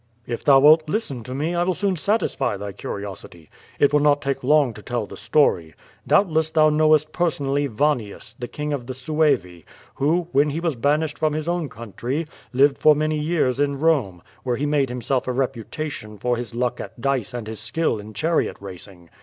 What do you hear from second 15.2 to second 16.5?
a reputation for